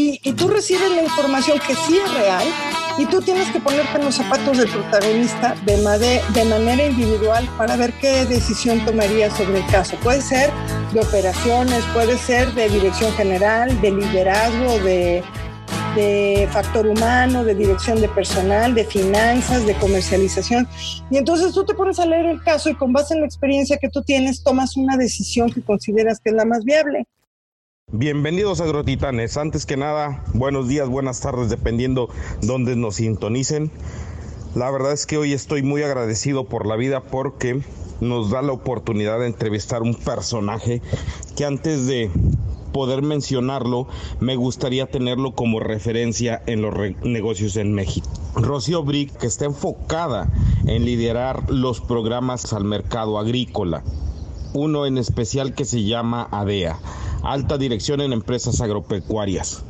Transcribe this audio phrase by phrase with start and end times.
[0.00, 2.46] Y, tú recibes la información que sí es real
[2.98, 7.74] y tú tienes que ponerte en los zapatos del protagonista de, de manera individual para
[7.74, 9.96] ver qué decisión tomaría sobre el caso.
[9.96, 10.52] Puede ser
[10.92, 15.24] de operaciones, puede ser de dirección general, de liderazgo, de,
[15.96, 20.68] de factor humano, de dirección de personal, de finanzas, de comercialización.
[21.10, 23.78] Y entonces tú te pones a leer el caso y con base en la experiencia
[23.78, 27.04] que tú tienes tomas una decisión que consideras que es la más viable.
[27.90, 29.38] Bienvenidos Agrotitanes.
[29.38, 32.10] Antes que nada, buenos días, buenas tardes, dependiendo
[32.42, 33.70] dónde nos sintonicen.
[34.54, 37.62] La verdad es que hoy estoy muy agradecido por la vida porque
[38.02, 40.82] nos da la oportunidad de entrevistar un personaje
[41.34, 42.10] que antes de
[42.74, 43.88] poder mencionarlo,
[44.20, 48.10] me gustaría tenerlo como referencia en los negocios en México.
[48.34, 50.30] Rocío Brick, que está enfocada
[50.66, 53.82] en liderar los programas al mercado agrícola,
[54.52, 56.78] uno en especial que se llama ADEA
[57.22, 59.64] alta dirección en empresas agropecuarias.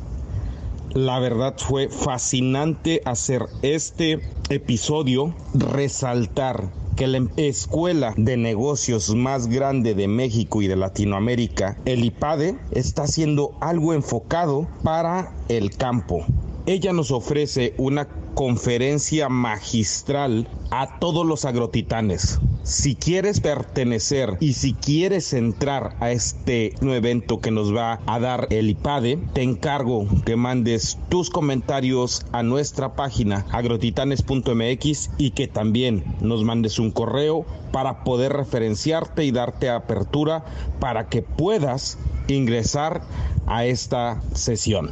[0.93, 9.93] La verdad fue fascinante hacer este episodio, resaltar que la escuela de negocios más grande
[9.93, 16.25] de México y de Latinoamérica, el IPADE, está haciendo algo enfocado para el campo.
[16.69, 22.39] Ella nos ofrece una conferencia magistral a todos los agrotitanes.
[22.61, 28.45] Si quieres pertenecer y si quieres entrar a este evento que nos va a dar
[28.51, 36.03] el IPADE, te encargo que mandes tus comentarios a nuestra página agrotitanes.mx y que también
[36.21, 40.45] nos mandes un correo para poder referenciarte y darte apertura
[40.79, 43.01] para que puedas ingresar
[43.47, 44.91] a esta sesión.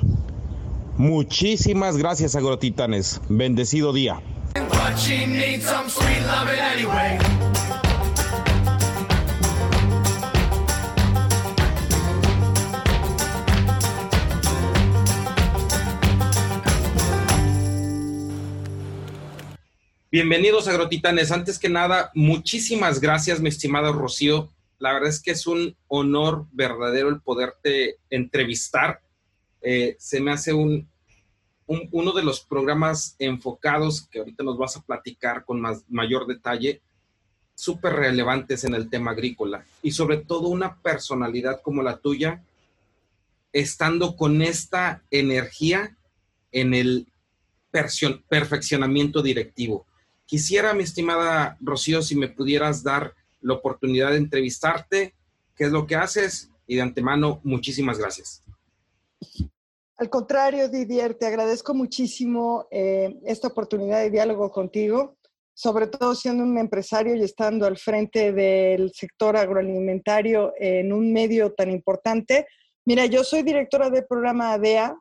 [0.97, 3.21] Muchísimas gracias, agrotitanes.
[3.29, 4.19] Bendecido día.
[20.09, 21.31] Bienvenidos agrotitanes.
[21.31, 24.49] Antes que nada, muchísimas gracias, mi estimado Rocío.
[24.79, 29.01] La verdad es que es un honor verdadero el poderte entrevistar
[29.69, 30.87] eh, se me hace un,
[31.67, 36.81] uno de los programas enfocados que ahorita nos vas a platicar con más, mayor detalle,
[37.53, 42.45] súper relevantes en el tema agrícola y sobre todo una personalidad como la tuya,
[43.51, 45.97] estando con esta energía
[46.53, 47.07] en el
[48.29, 49.85] perfeccionamiento directivo.
[50.25, 55.13] Quisiera, mi estimada Rocío, si me pudieras dar la oportunidad de entrevistarte,
[55.57, 58.43] qué es lo que haces y de antemano, muchísimas gracias.
[59.99, 65.17] Al contrario, Didier, te agradezco muchísimo eh, esta oportunidad de diálogo contigo,
[65.55, 71.51] sobre todo siendo un empresario y estando al frente del sector agroalimentario en un medio
[71.53, 72.45] tan importante.
[72.85, 74.95] Mira, yo soy directora del programa ADEA,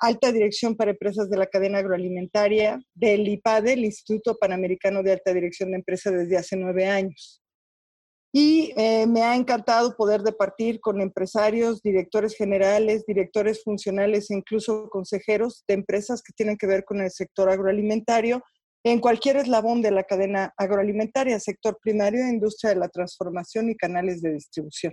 [0.00, 5.32] Alta Dirección para Empresas de la Cadena Agroalimentaria, del IPADE, el Instituto Panamericano de Alta
[5.32, 7.42] Dirección de Empresas, desde hace nueve años.
[8.32, 14.88] Y eh, me ha encantado poder departir con empresarios, directores generales, directores funcionales e incluso
[14.88, 18.42] consejeros de empresas que tienen que ver con el sector agroalimentario
[18.84, 24.22] en cualquier eslabón de la cadena agroalimentaria, sector primario, industria de la transformación y canales
[24.22, 24.92] de distribución.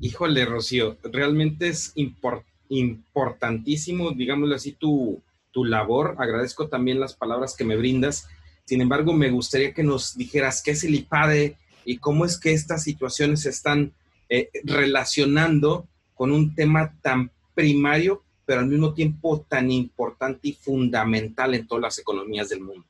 [0.00, 1.92] Híjole, Rocío, realmente es
[2.68, 6.16] importantísimo, digámoslo así, tu, tu labor.
[6.18, 8.28] Agradezco también las palabras que me brindas
[8.64, 12.52] sin embargo, me gustaría que nos dijeras qué es el IPADE y cómo es que
[12.52, 13.92] estas situaciones se están
[14.28, 21.54] eh, relacionando con un tema tan primario, pero al mismo tiempo tan importante y fundamental
[21.54, 22.86] en todas las economías del mundo.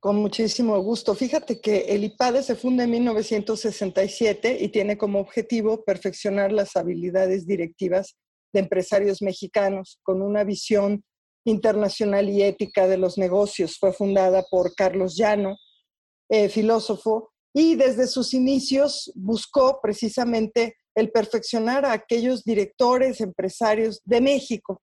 [0.00, 1.14] Con muchísimo gusto.
[1.14, 7.46] Fíjate que el IPADE se funda en 1967 y tiene como objetivo perfeccionar las habilidades
[7.46, 8.16] directivas
[8.52, 11.04] de empresarios mexicanos con una visión
[11.44, 13.78] internacional y ética de los negocios.
[13.78, 15.56] Fue fundada por Carlos Llano,
[16.28, 24.20] eh, filósofo, y desde sus inicios buscó precisamente el perfeccionar a aquellos directores, empresarios de
[24.20, 24.80] México.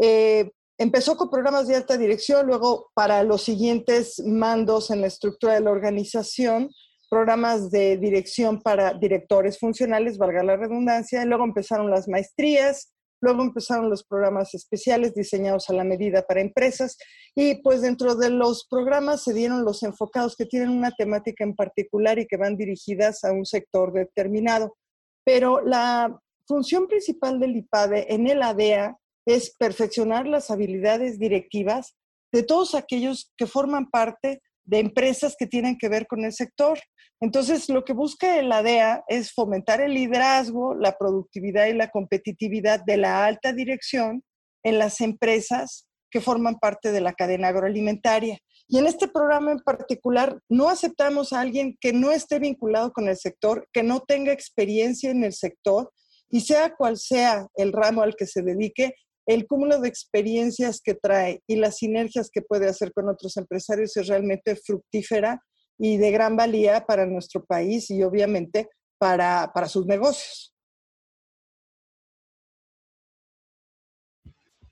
[0.00, 5.54] Eh, empezó con programas de alta dirección, luego para los siguientes mandos en la estructura
[5.54, 6.70] de la organización,
[7.10, 13.90] programas de dirección para directores funcionales, valga la redundancia, luego empezaron las maestrías, Luego empezaron
[13.90, 16.96] los programas especiales diseñados a la medida para empresas
[17.34, 21.54] y pues dentro de los programas se dieron los enfocados que tienen una temática en
[21.54, 24.76] particular y que van dirigidas a un sector determinado.
[25.24, 26.16] Pero la
[26.46, 31.96] función principal del IPADE en el ADEA es perfeccionar las habilidades directivas
[32.32, 36.78] de todos aquellos que forman parte de empresas que tienen que ver con el sector.
[37.20, 42.84] Entonces, lo que busca la DEA es fomentar el liderazgo, la productividad y la competitividad
[42.84, 44.22] de la alta dirección
[44.62, 48.38] en las empresas que forman parte de la cadena agroalimentaria.
[48.68, 53.08] Y en este programa en particular, no aceptamos a alguien que no esté vinculado con
[53.08, 55.90] el sector, que no tenga experiencia en el sector
[56.28, 58.94] y sea cual sea el ramo al que se dedique,
[59.28, 63.94] el cúmulo de experiencias que trae y las sinergias que puede hacer con otros empresarios
[63.98, 65.44] es realmente fructífera
[65.76, 70.54] y de gran valía para nuestro país y obviamente para, para sus negocios.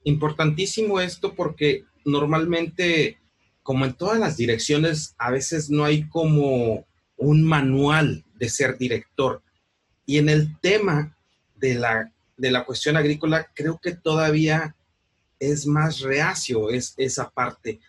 [0.05, 3.19] Importantísimo esto porque normalmente,
[3.63, 6.87] como en todas las direcciones, a veces no hay como
[7.19, 9.43] un manual de ser director.
[10.07, 11.15] Y en el tema
[11.57, 14.77] de la de la cuestión agrícola, creo que todavía
[15.39, 17.81] es más reacio es, esa parte.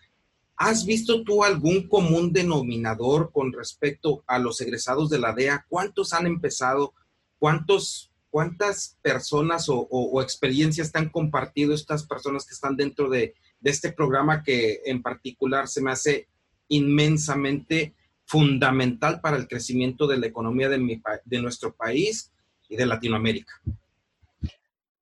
[0.56, 5.66] ¿Has visto tú algún común denominador con respecto a los egresados de la DEA?
[5.68, 6.94] ¿Cuántos han empezado?
[7.38, 13.70] ¿Cuántos, ¿Cuántas personas o, experiencias te han compartido estas personas que están dentro de, de
[13.70, 16.26] este programa que en particular se me hace
[16.66, 17.94] inmensamente
[18.24, 22.32] fundamental para el crecimiento de la economía de, mi, de nuestro país
[22.68, 23.62] y de Latinoamérica?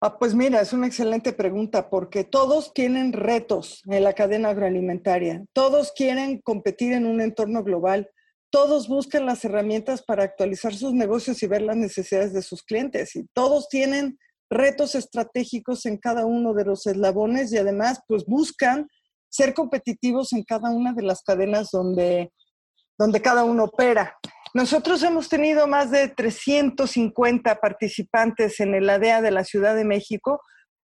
[0.03, 5.43] Ah, pues mira, es una excelente pregunta porque todos tienen retos en la cadena agroalimentaria,
[5.55, 8.11] todos quieren competir en un entorno global,
[8.51, 13.17] todos buscan las herramientas para actualizar sus negocios y ver las necesidades de sus clientes.
[13.17, 14.19] Y todos tienen
[14.51, 18.89] retos estratégicos en cada uno de los eslabones y además pues buscan
[19.31, 22.33] ser competitivos en cada una de las cadenas donde,
[22.99, 24.15] donde cada uno opera.
[24.55, 30.41] Nosotros hemos tenido más de 350 participantes en el ADEA de la Ciudad de México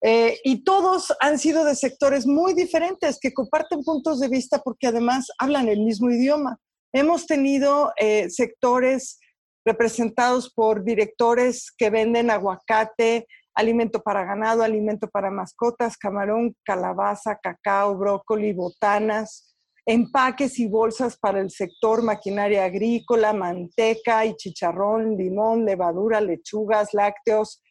[0.02, 4.88] eh, y todos han sido de sectores muy diferentes que comparten puntos de vista porque
[4.88, 6.58] además hablan el mismo idioma.
[6.92, 9.20] Hemos tenido eh, sectores
[9.64, 17.96] representados por directores que venden aguacate, alimento para ganado, alimento para mascotas, camarón, calabaza, cacao,
[17.96, 19.51] brócoli, botanas,
[19.84, 27.62] empaques y bolsas para el sector maquinaria agrícola, manteca y chicharrón, limón, levadura, lechugas, lácteos,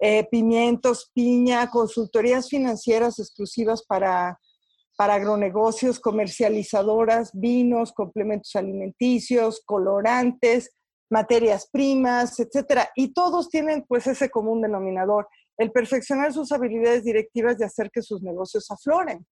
[0.00, 4.40] eh, pimientos, piña, consultorías financieras exclusivas para,
[4.96, 10.74] para agronegocios, comercializadoras, vinos, complementos alimenticios, colorantes,
[11.08, 12.90] materias primas, etcétera.
[12.96, 18.02] Y todos tienen pues ese común denominador, el perfeccionar sus habilidades directivas y hacer que
[18.02, 19.24] sus negocios afloren.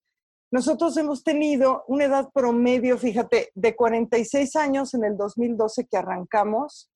[0.53, 6.91] Nosotros hemos tenido una edad promedio, fíjate, de 46 años en el 2012 que arrancamos,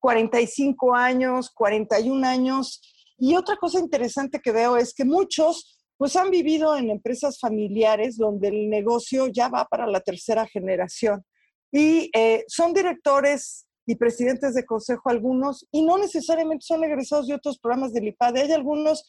[0.00, 2.80] 45 em, años, 41 años.
[3.16, 8.16] Y otra cosa interesante que veo es que muchos pues han vivido en empresas familiares
[8.16, 11.24] donde el negocio ya va para la tercera generación.
[11.70, 17.34] Y eh, son directores y presidentes de consejo algunos, y no necesariamente son egresados de
[17.34, 18.36] otros programas del IPAD.
[18.38, 19.04] Hay algunos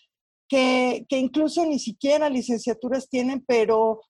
[0.47, 4.01] que, incluso ni siquiera licenciaturas tienen, pero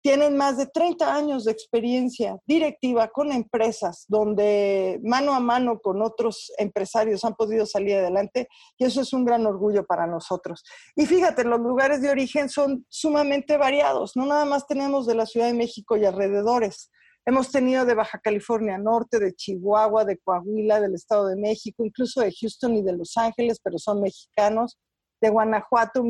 [0.00, 6.02] tienen más de 30 años de experiencia directiva con empresas donde mano a mano con
[6.02, 8.48] otros empresarios han podido salir adelante
[8.78, 10.62] y eso es un gran orgullo para nosotros.
[10.94, 15.26] Y fíjate, los lugares de origen son sumamente variados, no nada más tenemos de la
[15.26, 16.90] Ciudad de México y alrededores.
[17.26, 22.22] Hemos tenido de Baja California Norte, de Chihuahua, de Coahuila, del Estado de México, incluso
[22.22, 24.78] de Houston y de Los Ángeles, pero son mexicanos
[25.20, 26.02] de Guanajuato,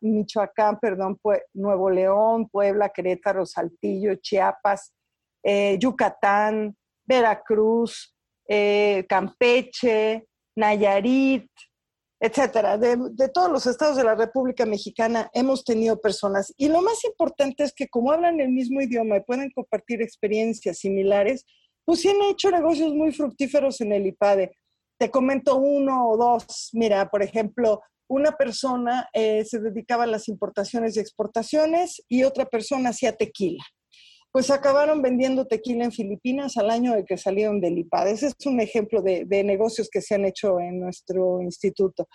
[0.00, 1.18] Michoacán, perdón,
[1.54, 4.92] Nuevo León, Puebla, Querétaro, Saltillo, Chiapas,
[5.42, 8.14] eh, Yucatán, Veracruz,
[8.48, 11.50] eh, Campeche, Nayarit,
[12.20, 12.78] etcétera.
[12.78, 16.52] De, de, todos los estados de la República Mexicana hemos tenido personas.
[16.56, 20.78] Y lo más importante es que como hablan el mismo idioma y pueden compartir experiencias
[20.78, 21.44] similares,
[21.84, 24.56] pues sí han hecho negocios muy fructíferos en el IPADE.
[24.98, 26.70] Te comento uno o dos.
[26.72, 32.44] Mira, por ejemplo, una persona eh, se dedicaba a las importaciones y exportaciones y otra
[32.44, 33.62] persona hacía tequila.
[34.32, 38.08] Pues acabaron vendiendo tequila en Filipinas al año de que salieron del IPAD.
[38.08, 42.08] Ese es un ejemplo de, negocios que se han hecho en nuestro instituto.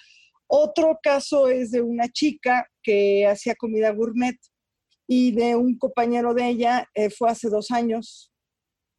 [0.48, 4.36] Otro caso es de una chica que hacía comida gourmet
[5.08, 8.34] y de un compañero de ella, eh, fue hace dos años,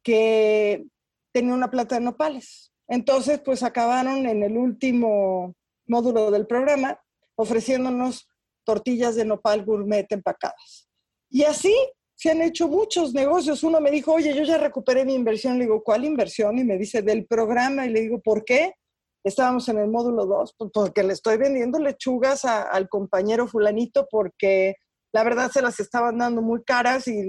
[0.03, 0.83] que
[1.31, 2.71] tenía una plata de nopales.
[2.87, 5.53] Entonces, pues acabaron en el último
[5.87, 6.99] módulo del programa
[7.35, 8.27] ofreciéndonos
[8.65, 10.89] tortillas de nopal gourmet empacadas.
[11.29, 11.73] Y así
[12.15, 13.63] se han hecho muchos negocios.
[13.63, 15.57] Uno me dijo, oye, yo ya recuperé mi inversión.
[15.57, 16.57] Le digo, ¿cuál inversión?
[16.57, 17.85] Y me dice, del programa.
[17.85, 18.73] Y le digo, ¿por qué?
[19.23, 24.75] Estábamos en el módulo 2, pues porque le estoy vendiendo lechugas al compañero fulanito porque
[25.11, 27.21] la verdad se las estaban dando muy caras y,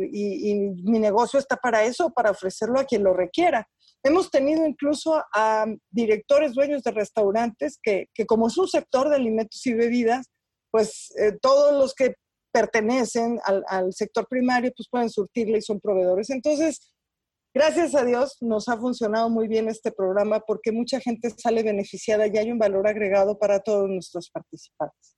[0.85, 3.67] mi negocio está para eso, para ofrecerlo a quien lo requiera.
[4.05, 9.65] Hemos tenido incluso a directores, dueños de restaurantes que, como es un sector de alimentos
[9.67, 10.27] y bebidas,
[10.71, 12.15] pues eh, todos los que
[12.53, 16.31] pertenecen al, al, sector primario pues pueden surtirle y son proveedores.
[16.31, 16.93] Entonces,
[17.55, 22.27] gracias a Dios nos ha funcionado muy bien este programa porque mucha gente sale beneficiada
[22.27, 25.17] y hay un valor agregado para todos nuestros participantes.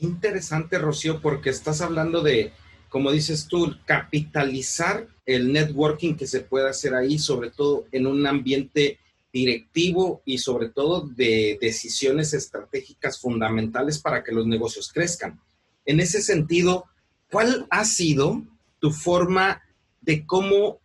[0.00, 2.52] Interesante, Rocío, porque estás hablando de,
[2.90, 8.26] como dices tú, capitalizar el networking que se puede hacer ahí, sobre todo en un
[8.26, 8.98] ambiente
[9.32, 15.40] directivo y sobre todo de decisiones estratégicas fundamentales para que los negocios crezcan.
[15.86, 16.84] En ese sentido,
[17.30, 18.42] ¿cuál ha sido
[18.80, 19.62] tu forma
[20.00, 20.80] de cómo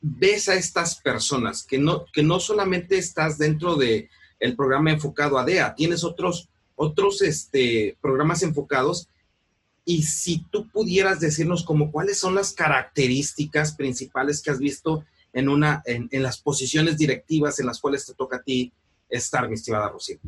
[0.00, 1.62] ves a estas personas?
[1.62, 4.08] Que no, que no solamente estás dentro del
[4.40, 9.08] el programa enfocado a DEA, tienes otros otros este, programas enfocados.
[9.84, 15.48] Y si tú pudieras decirnos como cuáles son las características principales que has visto en,
[15.48, 18.72] una, en, las posiciones directivas en las cuales te toca a ti
[19.08, 20.18] estar, mi estimada Rocío.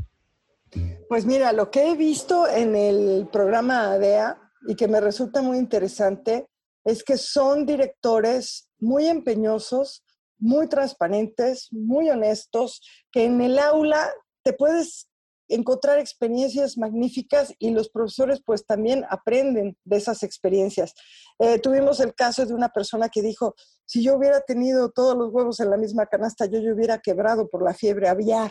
[1.08, 4.36] Pues mira, lo que he visto en el programa ADEA
[4.66, 6.46] y que me resulta muy interesante
[6.84, 10.04] es que son directores muy empeñosos,
[10.38, 15.08] muy transparentes, muy honestos, que en el aula te puedes
[15.48, 20.94] encontrar experiencias magníficas y los profesores pues también aprenden de esas experiencias.
[21.38, 25.32] Eh, tuvimos el caso de una persona que dijo, si yo hubiera tenido todos los
[25.32, 28.50] huevos en la misma canasta, yo, yo hubiera quebrado por la fiebre aviar.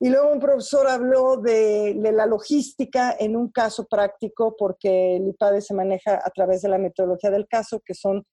[0.00, 5.26] Y luego un profesor habló de, de, la logística en un caso práctico, porque el
[5.26, 8.24] IPADE se maneja a través de la metodología del caso, que son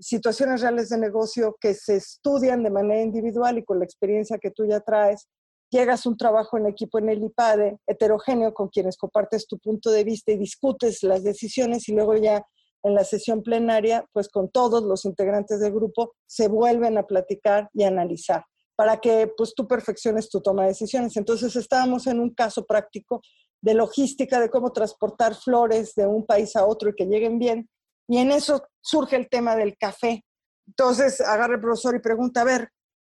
[0.00, 4.50] situaciones reales de negocio que se estudian de manera individual y con la experiencia que
[4.50, 5.28] tú ya traes,
[5.70, 9.90] llegas a un trabajo en equipo en el IPADE heterogéneo con quienes compartes tu punto
[9.90, 12.44] de vista y discutes las decisiones y luego ya
[12.82, 17.68] en la sesión plenaria, pues con todos los integrantes del grupo se vuelven a platicar
[17.74, 21.14] y analizar para que pues tú perfecciones tu toma de decisiones.
[21.18, 23.20] Entonces estábamos en un caso práctico
[23.60, 27.68] de logística, de cómo transportar flores de un país a otro y que lleguen bien.
[28.08, 30.24] Y en eso surge el tema del café.
[30.66, 32.70] Entonces agarra el profesor y pregunta, a ver,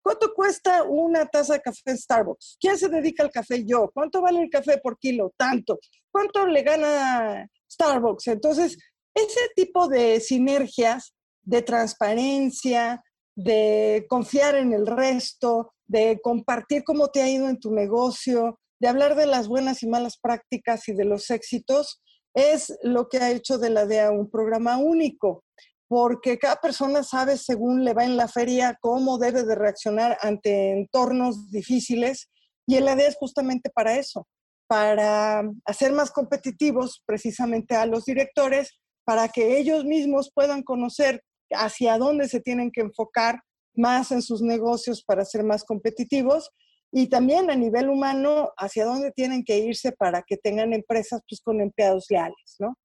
[0.04, 2.58] ¿Cuánto cuesta una taza de café en Starbucks?
[2.60, 3.64] ¿Quién se dedica al café?
[3.66, 3.92] Yo.
[3.94, 5.32] ¿Cuánto vale el café por kilo?
[5.38, 5.80] Tanto.
[6.12, 8.28] ¿Cuánto le gana Starbucks?
[8.28, 8.78] Entonces,
[9.14, 13.04] ese tipo de sinergias, de transparencia,
[13.36, 18.88] de confiar en el resto, de compartir cómo te ha ido en tu negocio, de
[18.88, 22.02] hablar de las buenas y malas prácticas y de los éxitos,
[22.34, 25.44] es lo que ha hecho de la DEA un programa único
[25.92, 30.72] porque cada persona sabe según le va en la feria cómo debe de reaccionar ante
[30.72, 32.30] entornos difíciles
[32.66, 34.26] y el AD es justamente para eso,
[34.68, 41.98] para hacer más competitivos precisamente a los directores, para que ellos mismos puedan conocer hacia
[41.98, 43.42] dónde se tienen que enfocar
[43.76, 46.52] más en sus negocios para ser más competitivos
[46.94, 51.42] y también a nivel humano hacia dónde tienen que irse para que tengan empresas pues,
[51.42, 52.78] con empleados leales, ¿no?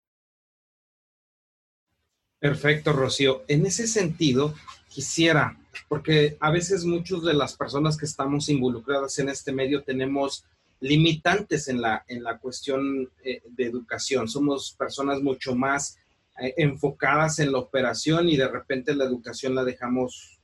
[2.39, 3.45] Perfecto, Rocío.
[3.49, 4.55] En ese sentido,
[4.89, 10.45] quisiera, porque a veces muchas de las personas que estamos involucradas en este medio tenemos
[10.81, 14.29] limitantes en la, en la cuestión eh, de educación.
[14.29, 15.99] Somos personas mucho más
[16.39, 20.39] eh, enfocadas en la operación y de repente la educación la dejamos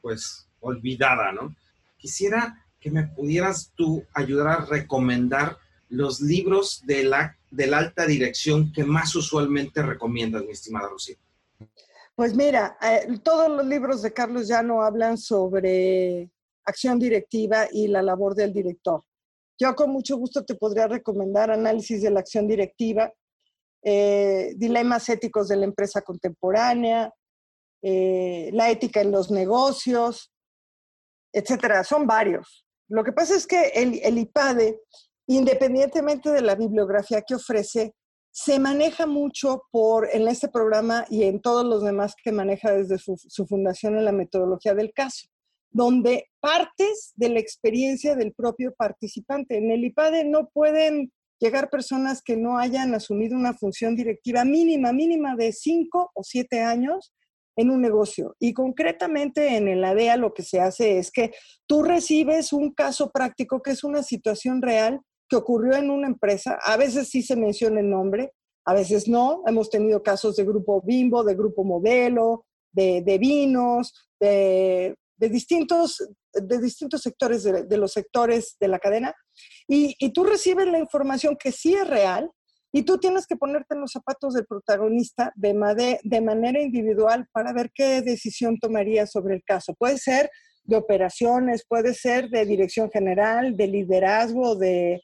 [0.00, 1.56] pues olvidada, ¿no?
[1.98, 8.72] Quisiera que me pudieras tú ayudar a recomendar los libros de la, de alta dirección
[8.72, 11.16] que más usualmente recomiendas, mi estimada Rocío.
[12.14, 16.30] Pues mira, eh, todos los libros de Carlos Llano hablan sobre
[16.64, 19.02] acción directiva y la labor del director.
[19.58, 23.12] Yo con mucho gusto te podría recomendar análisis de la acción directiva,
[23.82, 27.12] eh, dilemas éticos de la empresa contemporánea,
[27.82, 30.32] eh, la ética en los negocios,
[31.32, 31.84] etcétera.
[31.84, 32.64] Son varios.
[32.88, 34.80] Lo que pasa es que el, el IPADE,
[35.26, 37.94] independientemente de la bibliografía que ofrece,
[38.30, 42.98] se maneja mucho por, en este programa y en todos los demás que maneja desde
[42.98, 45.28] su, fundación en la metodología del caso,
[45.70, 49.56] donde partes de la experiencia del propio participante.
[49.56, 54.92] En el IPADE no pueden llegar personas que no hayan asumido una función directiva mínima,
[54.92, 57.14] mínima de cinco o siete años
[57.56, 58.34] en un negocio.
[58.40, 61.32] Y concretamente en el ADEA lo que se hace es que
[61.66, 66.58] tú recibes un caso práctico que es una situación real que ocurrió en una empresa.
[66.62, 68.32] A veces sí se menciona el nombre,
[68.64, 69.42] a veces no.
[69.46, 77.02] Hemos tenido casos de grupo Bimbo, de grupo Modelo, de, vinos, de, distintos, de distintos
[77.02, 79.14] sectores, de, los sectores de la cadena.
[79.68, 82.30] Y, y, tú recibes la información que sí es real
[82.72, 87.52] Y tú tienes que ponerte en los zapatos del protagonista de, de manera individual para
[87.52, 89.74] ver qué decisión tomaría sobre el caso.
[89.74, 90.28] Puede ser
[90.64, 95.02] de operaciones, puede ser de dirección general, de liderazgo, de,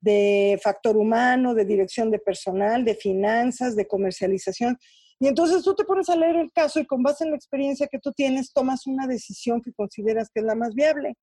[0.00, 4.78] de factor humano, de dirección de personal, de finanzas, de comercialización.
[5.20, 7.88] Y entonces tú te pones a leer el caso y con base en la experiencia
[7.88, 11.16] que tú tienes, tomas una decisión que consideras que es la más viable.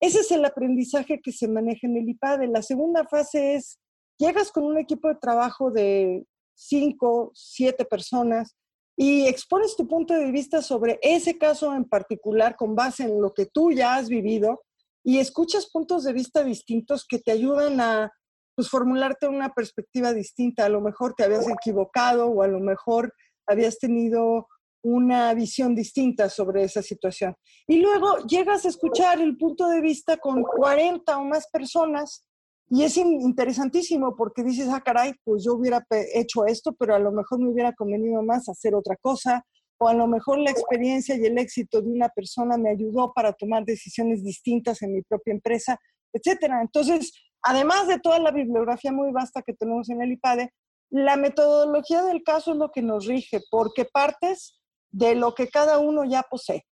[0.00, 2.48] Ese es el aprendizaje que se maneja en el IPADE.
[2.48, 3.78] La segunda fase es
[4.18, 8.54] llegas con un equipo de trabajo de cinco, siete personas
[8.96, 13.34] y expones tu punto de vista sobre ese caso en particular con base en lo
[13.34, 14.62] que tú ya has vivido
[15.06, 18.12] y escuchas puntos de vista distintos que te ayudan a
[18.56, 20.64] pues, formularte una perspectiva distinta.
[20.64, 23.14] A lo mejor te habías equivocado o a lo mejor
[23.46, 24.48] habías tenido
[24.82, 27.36] una visión distinta sobre esa situación.
[27.68, 32.26] Y luego llegas a escuchar el punto de vista con 40 o más personas
[32.68, 37.12] y es interesantísimo porque dices, ah, caray, pues yo hubiera hecho esto, pero a lo
[37.12, 39.46] mejor me hubiera convenido más hacer otra cosa,
[39.78, 43.32] o a lo mejor la experiencia y el éxito de una persona me ayudó para
[43.32, 45.78] tomar decisiones distintas en mi propia empresa,
[46.12, 46.62] etcétera.
[46.62, 50.52] Entonces, además de toda la bibliografía muy vasta que tenemos en el IPADE,
[50.90, 55.78] la metodología del caso es lo que nos rige, porque partes de lo que cada
[55.78, 56.64] uno ya posee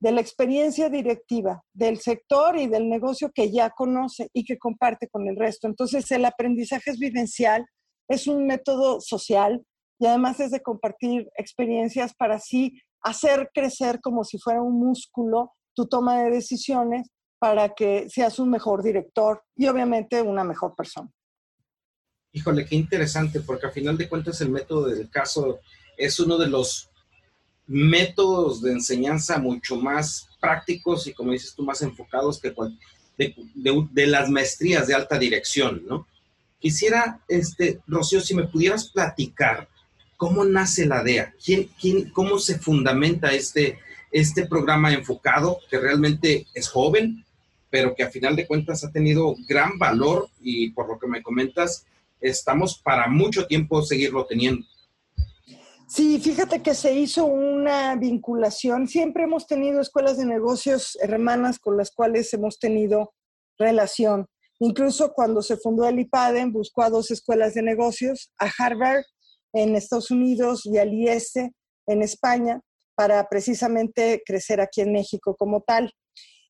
[0.00, 5.08] de la experiencia directiva del sector y del negocio que ya conoce y que comparte
[5.08, 5.68] con el resto.
[5.68, 7.66] Entonces, el aprendizaje es vivencial,
[8.08, 9.62] es un método social
[10.00, 15.52] y además es de compartir experiencias para así hacer crecer como si fuera un músculo
[15.74, 21.10] tu toma de decisiones para que seas un mejor director y obviamente una mejor persona.
[22.32, 25.60] Híjole, qué interesante, porque al final de cuentas el método del caso
[25.96, 26.88] es uno de los
[27.66, 32.54] métodos de enseñanza mucho más prácticos y, como dices tú, más enfocados que
[33.18, 36.06] de, de, las maestrías de alta dirección, ¿no?
[36.58, 39.68] Quisiera, este, Rocío, si me pudieras platicar
[40.20, 43.78] cómo nace la DEA, ¿Quién, quién, cómo se fundamenta este,
[44.12, 47.24] este programa enfocado, que realmente es joven,
[47.70, 51.22] pero que a final de cuentas ha tenido gran valor y por lo que me
[51.22, 51.86] comentas,
[52.20, 54.66] estamos para mucho tiempo seguirlo teniendo.
[55.88, 58.88] Sí, fíjate que se hizo una vinculación.
[58.88, 63.14] Siempre hemos tenido escuelas de negocios hermanas con las cuales hemos tenido
[63.58, 64.26] relación.
[64.58, 69.04] Incluso cuando se fundó el IPADE, buscó a dos escuelas de negocios, a Harvard
[69.52, 71.32] en Estados Unidos y al IES
[71.86, 72.60] en España,
[72.94, 75.92] para precisamente crecer aquí en México como tal.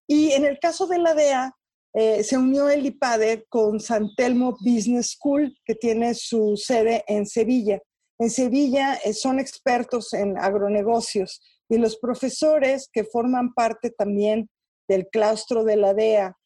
[0.07, 1.55] Y en el caso de la DEA,
[1.93, 7.27] eh, se unió el IPADE con San Telmo Business School, que tiene su sede en
[7.27, 7.81] Sevilla.
[8.19, 14.51] En Sevilla eh, son expertos en agronegocios y los profesores que forman parte también
[14.89, 16.37] del claustro de la DEA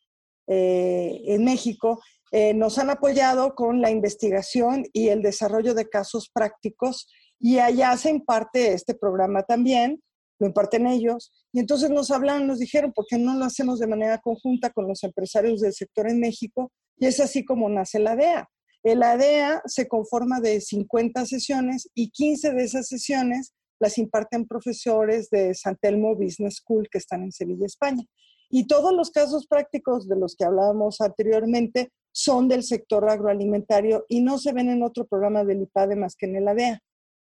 [0.46, 2.00] eh, en México
[2.37, 7.07] eh, nos han apoyado con la investigación y el desarrollo de casos prácticos
[7.38, 10.03] y allá se imparte este programa también,
[10.40, 11.31] lo imparten ellos.
[11.53, 14.88] Y entonces nos hablan, nos dijeron, ¿por qué no lo hacemos de manera conjunta con
[14.88, 16.73] los empresarios del sector en México?
[16.97, 18.49] Y es así como nace la DEA.
[18.83, 25.31] El ADEA se conforma de 50 sesiones y 15 de esas sesiones las imparten profesores
[25.31, 28.03] de San Telmo Business School que están en Sevilla, España.
[28.51, 34.22] Y todos los casos prácticos de los que hablábamos anteriormente son del sector agroalimentario y
[34.22, 36.79] no se ven en otro programa del IPADE más que en el ADEA.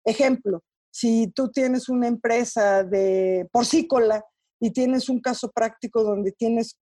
[0.05, 4.25] Ejemplo, si tú tienes una empresa de porcícola
[4.61, 6.77] y tienes un caso práctico donde tienes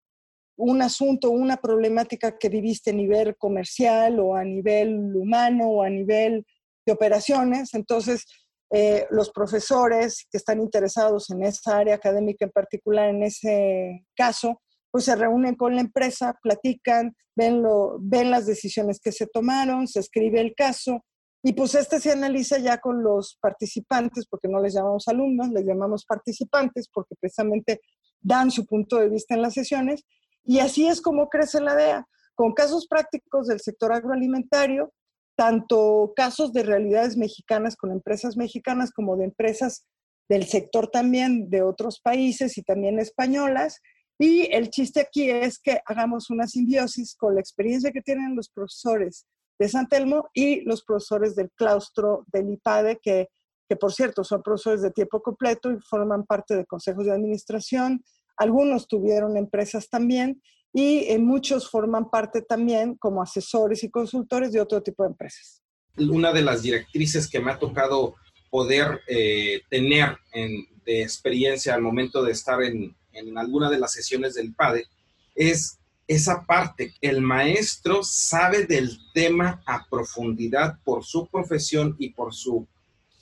[0.57, 5.91] un asunto, una problemática que viviste a nivel comercial o a nivel humano o a
[5.91, 6.47] nivel
[6.87, 7.75] de operaciones.
[7.75, 8.25] Entonces,
[8.73, 14.61] eh, los profesores que están interesados en esa área académica en particular, en ese caso,
[14.91, 19.87] pues se reúnen con la empresa, platican, ven, lo, ven las decisiones que se tomaron,
[19.87, 21.05] se escribe el caso
[21.43, 25.65] y pues este se analiza ya con los participantes, porque no les llamamos alumnos, les
[25.65, 27.81] llamamos participantes porque precisamente
[28.21, 30.05] dan su punto de vista en las sesiones
[30.45, 34.93] y así es como crece la DEA, con casos prácticos del sector agroalimentario,
[35.37, 39.87] tanto casos de realidades mexicanas con empresas mexicanas como de empresas
[40.29, 43.81] del sector también de otros países y también españolas.
[44.23, 48.51] Y el chiste aquí es que hagamos una simbiosis con la experiencia que tienen los
[48.51, 49.25] profesores
[49.59, 53.29] de San Telmo y los profesores del claustro del IPADE, que,
[53.67, 58.05] que por cierto son profesores de tiempo completo y forman parte de consejos de administración,
[58.37, 64.61] algunos tuvieron empresas también y eh, muchos forman parte también como asesores y consultores de
[64.61, 65.63] otro tipo de empresas.
[65.97, 68.17] Una de las directrices que me ha tocado
[68.51, 70.19] poder eh, tener
[70.85, 74.87] de experiencia al momento de estar en, en, alguna de las sesiones del PADE
[75.35, 76.95] es esa parte.
[77.01, 82.67] El maestro sabe del tema a profundidad por su profesión y por su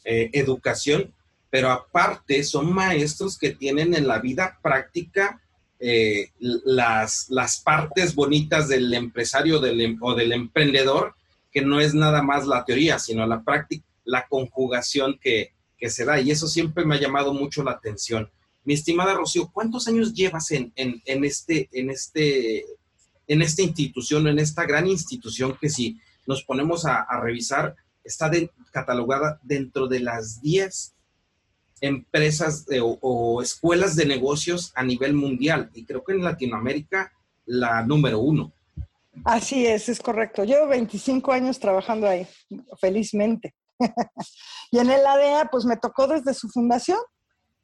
[0.04, 1.12] eh, educación,
[1.50, 5.40] pero aparte son maestros que tienen en la vida práctica
[5.80, 11.14] eh, las, las partes bonitas del empresario del, em, o del emprendedor,
[11.52, 16.04] que no es nada más la teoría, sino la práctica, la conjugación que, que se
[16.04, 16.20] da.
[16.20, 18.30] Y eso siempre me ha llamado mucho la atención.
[18.68, 20.74] Mi estimada Rocío, ¿cuántos años llevas en,
[21.06, 22.66] este, en, este,
[23.26, 28.30] en esta institución, en esta gran institución que si nos ponemos a, revisar, está
[28.70, 30.92] catalogada dentro de las 10
[31.80, 35.70] empresas o, escuelas de negocios a nivel mundial?
[35.72, 37.10] Y creo que en Latinoamérica
[37.46, 38.52] la número uno.
[39.24, 40.44] Así es, es correcto.
[40.44, 42.28] Llevo 25 años trabajando ahí,
[42.78, 43.54] felizmente.
[44.70, 46.98] y en el ADEA, pues me tocó desde su fundación.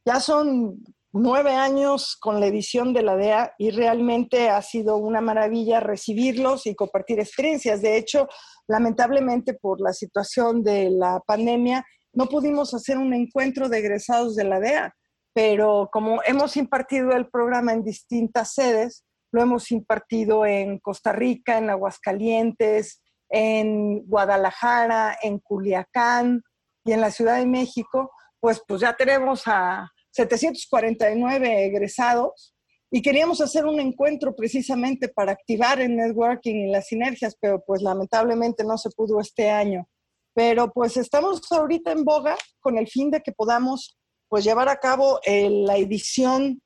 [0.07, 0.83] Ya son
[1.14, 6.66] nueve años con la edición de la DEA y realmente ha sido una maravilla recibirlos
[6.66, 7.81] y compartir experiencias.
[7.83, 8.29] De hecho,
[8.66, 14.44] lamentablemente por la situación de la pandemia, no pudimos hacer un encuentro de egresados de
[14.44, 14.92] la DEA,
[15.33, 21.59] pero como hemos impartido el programa en distintas sedes, lo hemos impartido en Costa Rica,
[21.59, 26.42] en Aguascalientes, en Guadalajara, en Culiacán
[26.85, 32.55] y en la Ciudad de México, pues, pues ya tenemos a 749 egresados
[32.90, 37.83] y queríamos hacer un encuentro precisamente para activar el networking y las sinergias, pero pues
[37.83, 39.88] lamentablemente no se pudo este año.
[40.33, 43.98] Pero pues estamos ahorita en boga con el fin de que podamos
[44.29, 46.62] pues llevar a cabo eh, la edición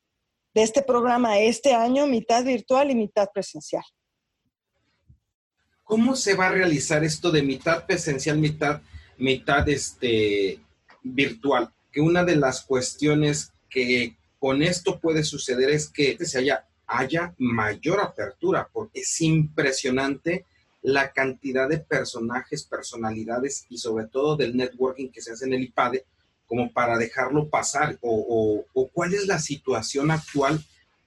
[0.54, 3.84] de este programa este año, mitad virtual y mitad presencial.
[5.84, 8.82] ¿Cómo se va a realizar esto de mitad presencial, mitad,
[9.16, 10.60] mitad este,
[11.02, 11.72] virtual?
[11.92, 17.34] Que una de las cuestiones que con esto puede suceder es que se haya, haya
[17.38, 20.44] mayor apertura, porque es impresionante
[20.82, 25.64] la cantidad de personajes, personalidades y sobre todo del networking que se hace en el
[25.64, 26.04] IPADE
[26.46, 30.64] como para dejarlo pasar o, cuál es la situación actual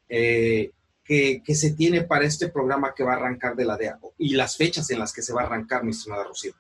[0.08, 0.72] eh,
[1.04, 4.56] que, se tiene para este programa que va a arrancar de la DEA y las
[4.56, 6.54] fechas en las que se va a arrancar, mi estimada Rocío.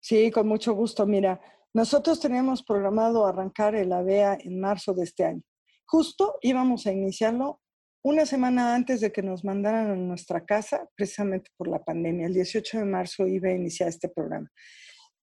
[0.00, 1.06] Sí, con mucho gusto.
[1.06, 1.40] Mira,
[1.74, 5.42] nosotros teníamos programado arrancar el ADEA en marzo de este año.
[5.84, 7.60] Justo íbamos a iniciarlo
[8.02, 12.26] una semana antes de que nos mandaran a nuestra casa, precisamente por la pandemia.
[12.26, 14.50] El 18 de marzo iba a iniciar este programa.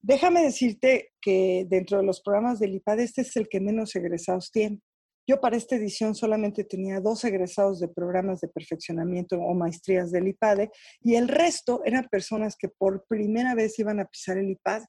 [0.02, 4.52] Déjame decirte que dentro de los programas del IPAD, este es el que menos egresados
[4.52, 4.82] tiene.
[5.28, 10.28] Yo para esta edición solamente tenía dos egresados de programas de perfeccionamiento o maestrías del
[10.28, 14.84] IPADE y el resto eran personas que por primera vez iban a pisar el IPAD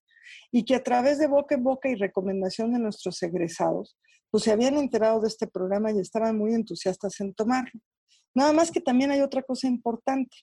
[0.50, 3.96] y que a través de boca en boca y recomendación de nuestros egresados,
[4.30, 7.80] pues se habían enterado de este programa y estaban muy entusiastas en tomarlo.
[8.34, 10.36] Nada más que también hay otra cosa importante.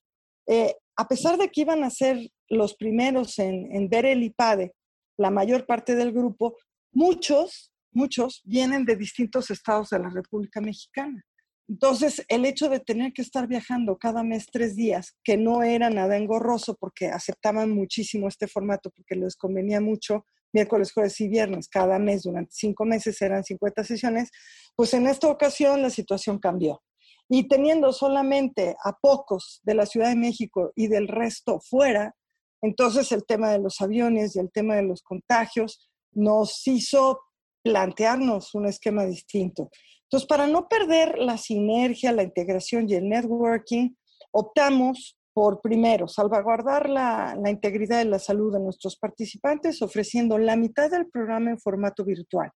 [0.48, 2.18] Eh, a pesar de que iban a ser
[2.50, 4.74] los primeros en, en ver el IPADE,
[5.18, 6.56] la mayor parte del grupo,
[6.92, 11.24] muchos muchos vienen de distintos estados de la República Mexicana.
[11.70, 15.92] Entonces, el hecho de tener que estar viajando cada mes tres días, que no era
[15.92, 21.70] nada engorroso porque aceptaban muchísimo este formato porque les convenía mucho, miércoles, jueves y viernes,
[21.70, 24.32] cada mes durante cinco meses eran 50 sesiones,
[24.76, 26.82] pues en esta ocasión la situación cambió.
[27.30, 32.16] Y teniendo solamente a pocos de la Ciudad de México y del resto fuera,
[32.64, 37.20] entonces el tema de los aviones y el tema de los contagios nos hizo
[37.62, 39.70] plantearnos un esquema distinto.
[40.10, 43.92] Entonces, para no perder la sinergia, la integración y el networking,
[44.32, 50.90] optamos por, primero, salvaguardar la, integridad y la salud de nuestros participantes, ofreciendo la mitad
[50.90, 52.50] del programa en formato virtual.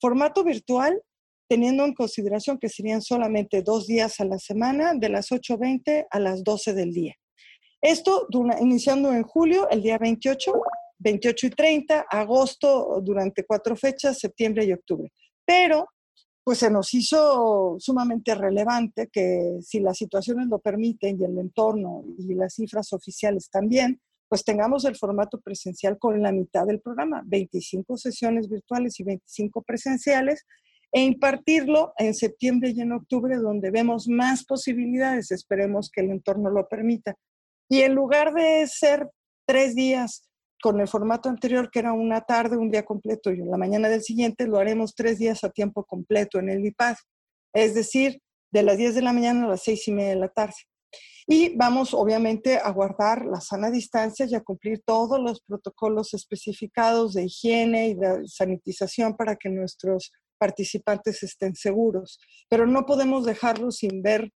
[0.00, 1.02] Formato virtual,
[1.48, 6.20] teniendo en consideración que serían solamente dos días a la semana, de las 8.20 a
[6.20, 7.14] las 12 del día.
[7.80, 8.28] Esto
[8.60, 10.52] iniciando en julio, el día 28,
[10.98, 15.10] 28 y 30, agosto durante cuatro fechas, septiembre y octubre.
[15.44, 15.88] Pero
[16.48, 22.04] pues se nos hizo sumamente relevante que si las situaciones lo permiten y el entorno
[22.18, 27.20] y las cifras oficiales también, pues tengamos el formato presencial con la mitad del programa,
[27.26, 30.46] 25 sesiones virtuales y 25 presenciales,
[30.90, 36.48] e impartirlo en septiembre y en octubre, donde vemos más posibilidades, esperemos que el entorno
[36.48, 37.14] lo permita.
[37.68, 39.06] Y en lugar de ser
[39.44, 40.27] tres días
[40.62, 43.88] con el formato anterior, que era una tarde, un día completo, y en la mañana
[43.88, 46.96] del siguiente lo haremos tres días a tiempo completo en el IPAD,
[47.54, 50.28] es decir, de las 10 de la mañana a las 6 y media de la
[50.28, 50.54] tarde.
[51.26, 57.12] Y vamos, obviamente, a guardar la sana distancia y a cumplir todos los protocolos especificados
[57.12, 62.18] de higiene y de sanitización para que nuestros participantes estén seguros.
[62.48, 64.30] Pero no podemos dejarlos sin ver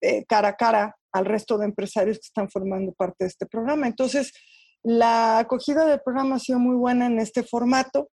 [0.00, 3.86] eh, cara a cara al resto de empresarios que están formando parte de este programa.
[3.86, 4.32] Entonces,
[4.86, 8.08] la acogida del programa ha sido muy buena en este formato.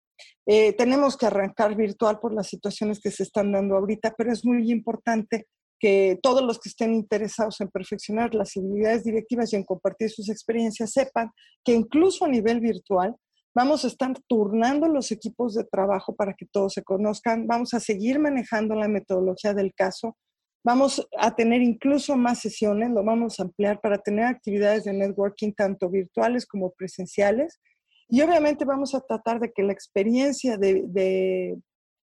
[0.46, 4.44] Eh, tenemos que arrancar virtual por las situaciones que se están dando ahorita, pero es
[4.44, 5.48] muy importante
[5.80, 10.28] que todos los que estén interesados en perfeccionar las habilidades directivas y en compartir sus
[10.28, 11.30] experiencias sepan
[11.64, 13.16] que incluso a nivel virtual
[13.52, 17.80] vamos a estar turnando los equipos de trabajo para que todos se conozcan, vamos a
[17.80, 20.16] seguir manejando la metodología del caso,
[20.62, 25.52] vamos a tener incluso más sesiones, lo vamos a ampliar para tener actividades de networking
[25.52, 27.60] tanto virtuales como presenciales
[28.08, 31.56] y obviamente vamos a tratar de que la experiencia de,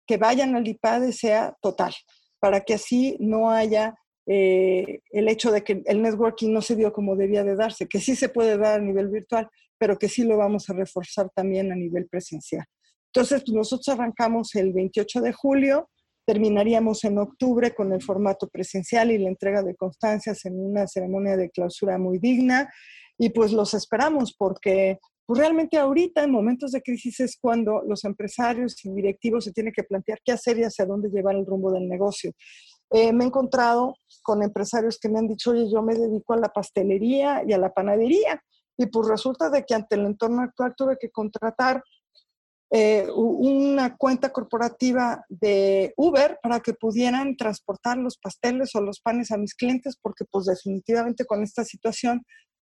[0.07, 1.93] que vayan al IPADE sea total
[2.39, 6.93] para que así no haya eh, el hecho de que el networking no se dio
[6.93, 10.23] como debía de darse, que sí se puede dar a nivel virtual, pero que sí
[10.23, 12.65] lo vamos a reforzar también a nivel presencial.
[13.13, 15.89] Entonces, pues, nosotros arrancamos el 28 de julio,
[16.25, 21.37] terminaríamos en octubre con el formato presencial y la entrega de constancias en una ceremonia
[21.37, 22.71] de clausura muy digna.
[23.17, 28.03] Y pues los esperamos porque pues, realmente ahorita en momentos de crisis es cuando los
[28.03, 31.71] empresarios y directivos se tienen que plantear qué hacer y hacia dónde llevar el rumbo
[31.71, 32.33] del negocio.
[32.89, 36.37] Eh, me he encontrado con empresarios que me han dicho, oye, yo me dedico a
[36.37, 38.43] la pastelería y a la panadería.
[38.77, 41.81] Y pues resulta de que ante el entorno actual tuve que contratar
[42.73, 49.31] eh, una cuenta corporativa de Uber para que pudieran transportar los pasteles o los panes
[49.31, 52.23] a mis clientes, porque pues definitivamente con esta situación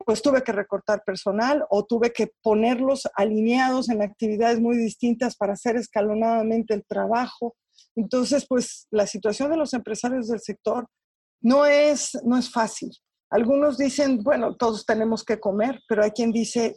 [0.05, 5.53] pues tuve que recortar personal o tuve que ponerlos alineados en actividades muy distintas para
[5.53, 7.55] hacer escalonadamente el trabajo.
[7.95, 10.87] Entonces, pues la situación de los empresarios del sector
[11.41, 12.89] no es, no es fácil.
[13.29, 16.75] Algunos dicen, bueno, todos tenemos que comer, pero hay quien dice,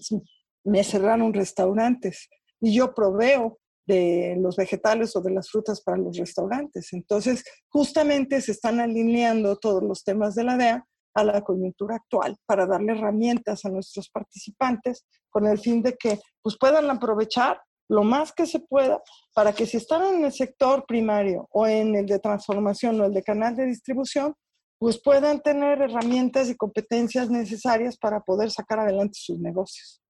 [0.64, 2.28] me cerraron restaurantes
[2.60, 6.92] y yo proveo de los vegetales o de las frutas para los restaurantes.
[6.92, 12.36] Entonces, justamente se están alineando todos los temas de la DEA a la coyuntura actual
[12.46, 18.02] para darle herramientas a nuestros participantes con el fin de que pues, puedan aprovechar lo
[18.02, 19.02] más que se pueda
[19.34, 23.12] para que si están en el sector primario o en el de transformación o el
[23.12, 24.34] de canal de distribución,
[24.78, 30.03] pues puedan tener herramientas y competencias necesarias para poder sacar adelante sus negocios.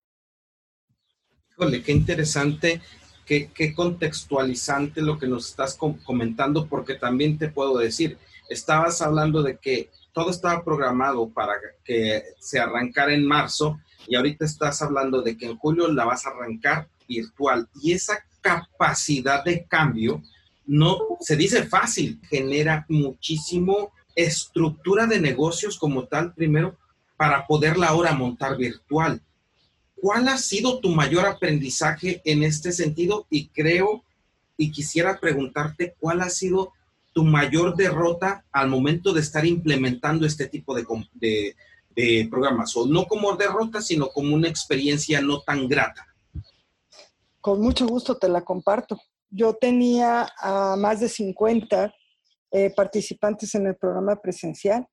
[1.57, 2.81] Híjole, qué interesante,
[3.25, 9.43] qué, qué contextualizante lo que nos estás comentando, porque también te puedo decir, estabas hablando
[9.43, 11.53] de que todo estaba programado para
[11.85, 16.27] que se arrancara en marzo y ahorita estás hablando de que en julio la vas
[16.27, 20.23] a arrancar virtual y esa capacidad de cambio
[20.67, 26.77] no se dice fácil, genera muchísimo estructura de negocios como tal primero
[27.17, 29.21] para poderla ahora montar virtual.
[30.05, 33.27] ¿Cuál ha sido tu mayor aprendizaje en este sentido?
[33.31, 34.05] Y creo
[34.59, 36.75] y quisiera preguntarte cuál ha sido
[37.15, 41.57] tu mayor derrota al momento de estar implementando este tipo de,
[42.29, 42.77] programas?
[42.77, 46.07] O no como derrota, sino como una experiencia no tan grata.
[47.41, 49.01] Con mucho gusto te la comparto.
[49.31, 51.95] Yo tenía a más de 50
[52.51, 54.87] eh, participantes en el programa presencial.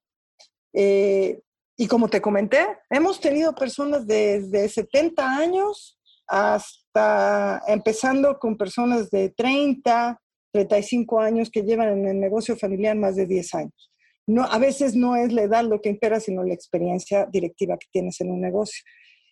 [0.72, 1.38] Eh,
[1.76, 9.30] y como te comenté, hemos tenido personas desde 70 años hasta empezando con personas de
[9.30, 10.20] 30,
[10.52, 13.92] 35 años que llevan en el negocio familiar más de 10 años.
[14.26, 17.88] No, a veces no es la edad lo que impera, sino la experiencia directiva que
[17.90, 18.84] tienes en un negocio.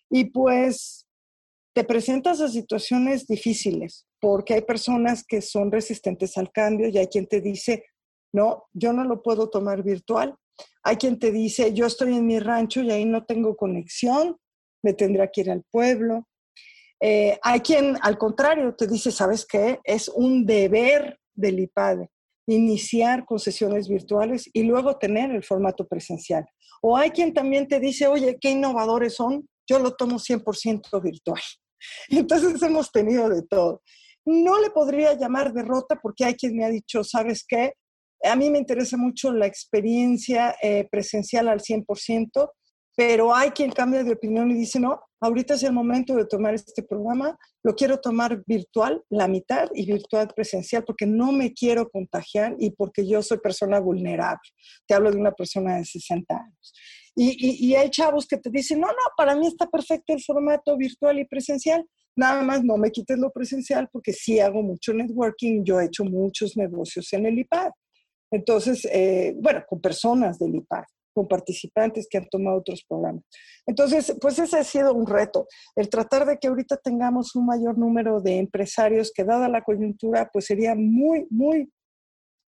[0.09, 1.07] Y pues
[1.73, 7.07] te presentas a situaciones difíciles, porque hay personas que son resistentes al cambio y hay
[7.07, 7.85] quien te dice,
[8.33, 10.35] no, yo no lo puedo tomar virtual.
[10.83, 14.37] Hay quien te dice, yo estoy en mi rancho y ahí no tengo conexión,
[14.83, 16.27] me tendrá que ir al pueblo.
[16.99, 19.79] Eh, hay quien, al contrario, te dice, ¿sabes qué?
[19.83, 22.09] Es un deber del IPADE
[22.47, 26.45] iniciar con sesiones virtuales y luego tener el formato presencial.
[26.81, 31.41] O hay quien también te dice, oye, qué innovadores son, yo lo tomo 100% virtual.
[32.09, 33.81] Entonces hemos tenido de todo.
[34.25, 37.73] No le podría llamar derrota porque hay quien me ha dicho, ¿sabes qué?
[38.23, 42.51] A mí me interesa mucho la experiencia eh, presencial al 100%,
[42.95, 46.53] pero hay quien cambia de opinión y dice, no, ahorita es el momento de tomar
[46.53, 51.89] este programa, lo quiero tomar virtual, la mitad, y virtual presencial, porque no me quiero
[51.89, 54.41] contagiar y porque yo soy persona vulnerable.
[54.87, 56.73] Te hablo de una persona de 60 años.
[57.15, 60.77] Y, y, hay chavos que te dicen, no, no, para mí está perfecto el formato
[60.77, 65.63] virtual y presencial, nada más no me quites lo presencial porque sí hago mucho networking,
[65.63, 67.71] yo he hecho muchos negocios en el IPAD.
[68.31, 73.23] Entonces, eh, bueno, con personas del IPAD con participantes que han tomado otros programas.
[73.65, 77.77] Entonces, pues ese ha sido un reto, el tratar de que ahorita tengamos un mayor
[77.77, 81.69] número de empresarios que dada la coyuntura, pues sería muy, muy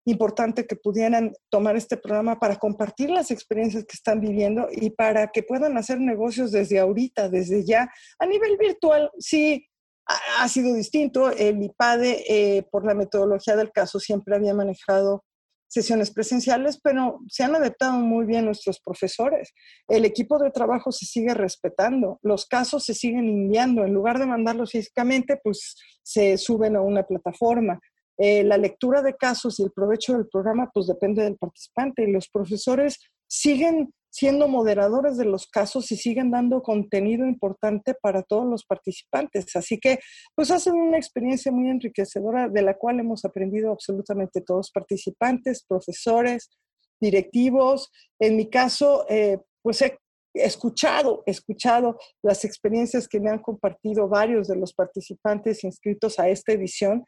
[0.05, 5.27] importante que pudieran tomar este programa para compartir las experiencias que están viviendo y para
[5.27, 7.89] que puedan hacer negocios desde ahorita, desde ya.
[8.19, 9.65] A nivel virtual, sí,
[10.05, 11.31] ha, sido distinto.
[11.31, 15.23] El IPADE, eh, por la metodología del caso, siempre había manejado
[15.73, 19.53] sesiones presenciales, pero se han adaptado muy bien nuestros profesores.
[19.87, 24.27] El equipo de trabajo se sigue respetando, los casos se siguen enviando, en lugar de
[24.27, 27.79] mandarlos físicamente, pues se suben a una plataforma.
[28.19, 32.11] Eh, la lectura de casos y el provecho del programa, pues depende del participante y
[32.11, 38.45] los profesores siguen siendo moderadores de los casos y siguen dando contenido importante para todos
[38.45, 39.55] los participantes.
[39.55, 39.97] Así que,
[40.35, 46.51] pues hacen una experiencia muy enriquecedora de la cual hemos aprendido absolutamente todos, participantes, profesores,
[47.01, 47.91] directivos.
[48.19, 49.97] En mi caso, eh, pues he
[50.35, 56.53] escuchado, escuchado las experiencias que me han compartido varios de los participantes inscritos a esta
[56.53, 57.03] edición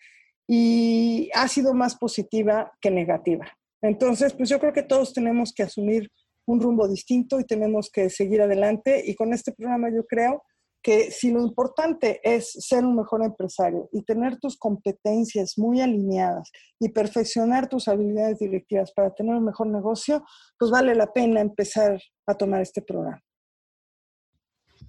[0.47, 3.45] y ha sido más positiva que negativa.
[3.83, 6.09] Entonces, pues yo creo que todos tenemos que asumir
[6.45, 9.03] un rumbo distinto y tenemos que seguir adelante.
[9.05, 10.43] Y con este programa yo creo
[10.85, 16.51] que si lo importante es ser un mejor empresario y tener tus competencias muy alineadas
[16.79, 20.23] y perfeccionar tus habilidades directivas para tener un mejor negocio,
[20.59, 23.19] pues vale la pena empezar a tomar este programa.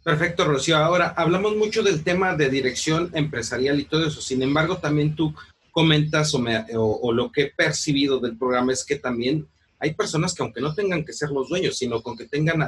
[0.05, 0.77] Perfecto, Rocío.
[0.77, 4.21] Ahora, hablamos mucho del tema de dirección empresarial y todo eso.
[4.21, 5.35] Sin embargo, también tú
[5.73, 6.41] comentas o,
[6.79, 10.75] o, lo que he percibido del programa es que también hay personas que aunque no
[10.75, 12.63] tengan que ser los dueños, sino con que tengan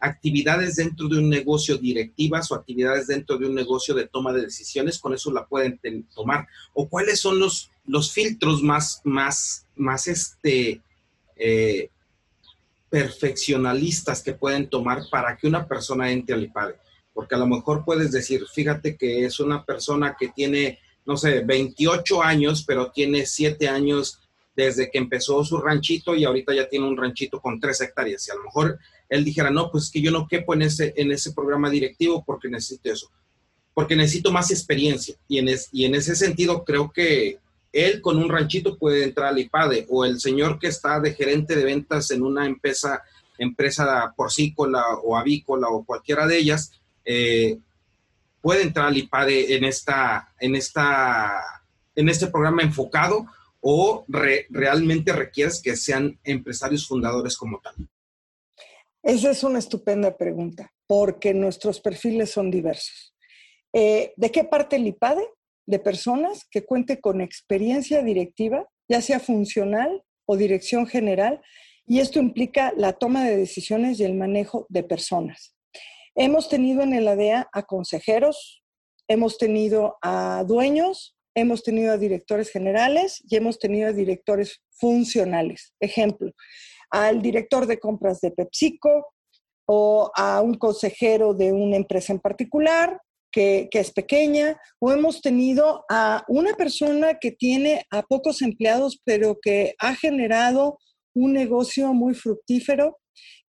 [0.00, 4.42] actividades dentro de un negocio directivas o actividades dentro de un negocio de toma de
[4.42, 5.78] decisiones, con eso la pueden
[6.14, 6.46] tomar.
[6.72, 10.80] ¿O cuáles son los, los filtros más, más, más este,
[11.36, 11.90] eh,
[12.88, 16.76] perfeccionalistas que pueden tomar para que una persona entre al IPADE?
[17.14, 21.40] Porque a lo mejor puedes decir, fíjate que es una persona que tiene, no sé,
[21.40, 24.21] 28 años, pero tiene 7 años
[24.54, 28.26] desde que empezó su ranchito y ahorita ya tiene un ranchito con tres hectáreas.
[28.28, 30.92] Y a lo mejor él dijera, no, pues es que yo no quepo en ese,
[30.96, 33.10] en ese programa directivo porque necesito eso,
[33.74, 35.16] porque necesito más experiencia.
[35.28, 37.38] Y en, y en ese sentido creo que
[37.72, 41.56] él con un ranchito puede entrar al IPADE o el señor que está de gerente
[41.56, 43.02] de ventas en una empresa,
[43.38, 46.72] empresa porcícola o avícola o cualquiera de ellas,
[47.04, 47.56] eh,
[48.42, 51.32] puede entrar al IPADE en, esta, en, esta,
[51.94, 53.26] en este programa enfocado
[53.62, 57.74] o realmente requieres que sean empresarios fundadores como tal?
[59.02, 63.14] Esa es una estupenda pregunta, porque nuestros perfiles son diversos.
[63.72, 65.26] Eh, ¿De qué parte el IPADE?
[65.66, 71.40] De personas que cuente con experiencia directiva, ya sea funcional o dirección general,
[71.86, 75.56] y esto implica la toma de decisiones y el manejo de personas.
[76.14, 78.62] Hemos tenido en el ADEA a consejeros,
[79.08, 85.74] hemos tenido a dueños, hemos tenido a directores generales y hemos tenido a directores funcionales.
[85.80, 86.32] Ejemplo,
[86.90, 89.06] al director de compras de PepsiCo
[89.66, 95.22] o a un consejero de una empresa en particular que, que, es pequeña, o hemos
[95.22, 100.78] tenido a una persona que tiene a pocos empleados, pero que ha generado
[101.14, 102.98] un negocio muy fructífero,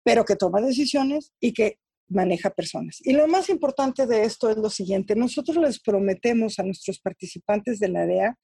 [0.05, 2.99] pero que toma decisiones y que maneja personas.
[3.01, 7.79] Y lo más importante de esto es lo siguiente, nosotros les prometemos a nuestros participantes
[7.79, 8.37] de la DEA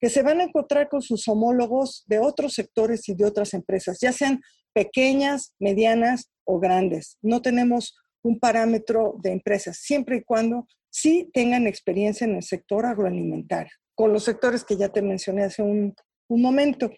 [0.00, 3.98] que se van a encontrar con sus homólogos de otros sectores y de otras empresas,
[4.00, 4.40] ya sean
[4.72, 7.18] pequeñas, medianas o grandes.
[7.22, 12.86] No tenemos un parámetro de empresas, siempre y cuando sí tengan experiencia en el sector
[12.86, 15.94] agroalimentario, con los sectores que ya te mencioné hace un,
[16.28, 16.90] un momento.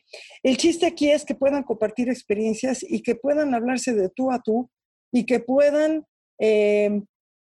[0.43, 4.41] El chiste aquí es que puedan compartir experiencias y que puedan hablarse de tú a
[4.41, 4.71] tú
[5.13, 6.05] y que puedan
[6.41, 7.03] eh,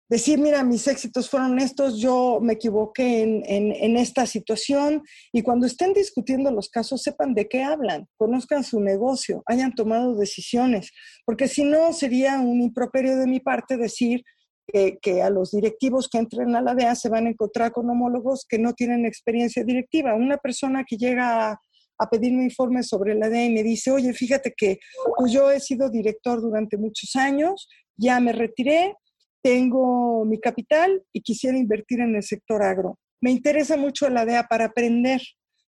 [0.09, 5.03] decir, mira, mis éxitos fueron estos, yo me equivoqué en, esta situación
[5.33, 10.15] y cuando estén discutiendo los casos, sepan de qué hablan, conozcan su negocio, hayan tomado
[10.15, 10.91] decisiones,
[11.25, 14.23] porque si no sería un improperio de mi parte decir
[15.01, 18.45] que, a los directivos que entren a la DEA se van a encontrar con homólogos
[18.47, 20.15] que no tienen experiencia directiva.
[20.15, 21.59] Una persona que llega a,
[21.99, 24.79] a pedirme informes sobre la DEA dice, oye, fíjate que
[25.17, 28.95] pues yo he sido director durante muchos años, ya me retiré,
[29.41, 32.97] tengo mi capital y quisiera invertir en el sector agro.
[33.21, 35.21] Me interesa mucho la DEA para aprender.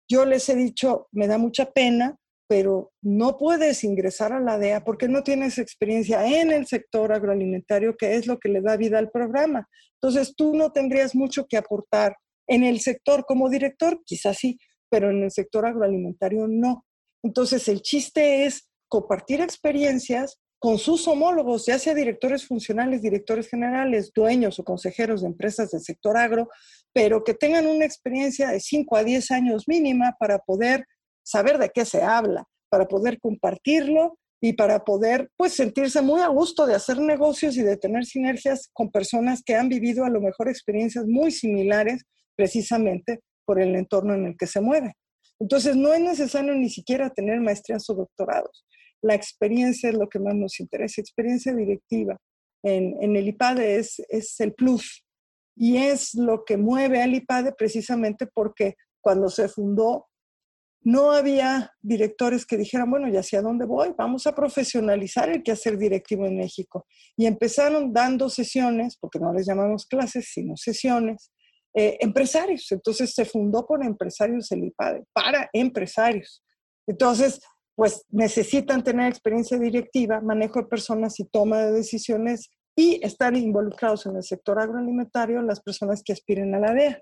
[0.09, 2.17] Yo les he dicho, me da mucha pena,
[2.49, 7.97] pero no puedes ingresar a la DEA porque no tienes experiencia en el sector agroalimentario,
[7.97, 9.69] que es lo que le da vida al programa.
[10.03, 12.15] Entonces, tú no tendrías mucho que aportar
[12.47, 14.59] en el sector como director, quizás sí,
[14.91, 16.85] pero en el sector agroalimentario no.
[17.23, 24.13] Entonces, el chiste es compartir experiencias con sus homólogos, ya sea directores funcionales, directores generales,
[24.15, 26.49] dueños o consejeros de empresas del sector agro,
[26.93, 30.87] pero que tengan una experiencia de 5 a 10 años mínima para poder
[31.25, 36.29] saber de qué se habla, para poder compartirlo y para poder pues sentirse muy a
[36.29, 40.21] gusto de hacer negocios y de tener sinergias con personas que han vivido a lo
[40.21, 42.05] mejor experiencias muy similares
[42.37, 44.95] precisamente por el entorno en el que se mueve.
[45.41, 48.65] Entonces no es necesario ni siquiera tener maestrías o doctorados.
[49.03, 52.17] La experiencia es lo que más nos interesa, experiencia directiva.
[52.63, 55.05] En, en el IPADE es, es el plus
[55.57, 60.09] y es lo que mueve al IPADE precisamente porque cuando se fundó
[60.85, 63.95] no había directores que dijeran, bueno, ¿y hacia dónde voy?
[63.97, 66.87] Vamos a profesionalizar el quehacer directivo en México.
[67.17, 71.31] Y empezaron dando sesiones, porque no les llamamos clases, sino sesiones,
[71.75, 72.71] eh, empresarios.
[72.73, 76.43] Entonces se fundó por empresarios el IPADE, para empresarios.
[76.87, 77.41] Entonces,
[77.75, 84.07] pues necesitan tener experiencia directiva, manejo de personas y toma de decisiones y estar involucrados
[84.07, 87.01] en el sector agroalimentario las personas que aspiren a la DEA.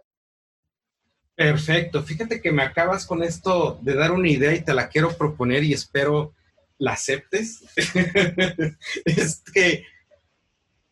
[1.34, 2.02] Perfecto.
[2.02, 5.64] Fíjate que me acabas con esto de dar una idea y te la quiero proponer
[5.64, 6.34] y espero
[6.78, 7.64] la aceptes.
[9.04, 9.84] es que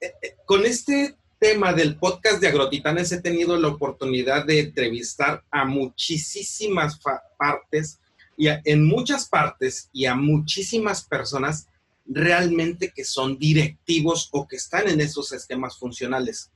[0.00, 5.44] eh, eh, con este tema del podcast de Agrotitanes he tenido la oportunidad de entrevistar
[5.50, 6.98] a muchísimas
[7.38, 8.00] partes
[8.38, 11.66] y en muchas partes y a muchísimas personas
[12.06, 16.52] realmente que son directivos o que están en esos esquemas funcionales.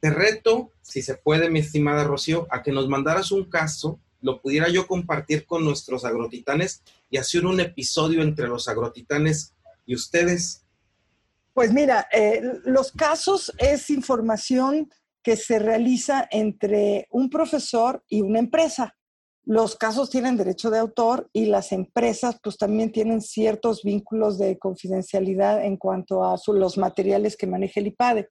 [0.00, 4.40] Te reto, si se puede, mi estimada Rocío, a que nos mandaras un caso, lo
[4.40, 9.54] pudiera yo compartir con nuestros agrotitanes y hacer un episodio entre los agrotitanes
[9.86, 10.62] y ustedes.
[11.54, 14.92] Pues mira, eh, los casos es información
[15.22, 18.97] que se realiza entre un profesor y una empresa.
[19.50, 24.58] Los casos tienen derecho de autor y las empresas pues también tienen ciertos vínculos de
[24.58, 28.28] confidencialidad en cuanto a los materiales que maneja el IPADE.